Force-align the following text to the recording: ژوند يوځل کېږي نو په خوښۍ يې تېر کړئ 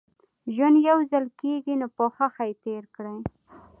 ژوند 0.53 0.75
يوځل 0.89 1.25
کېږي 1.39 1.73
نو 1.81 1.87
په 1.97 2.03
خوښۍ 2.13 2.49
يې 2.53 2.57
تېر 2.63 2.83
کړئ 2.95 3.19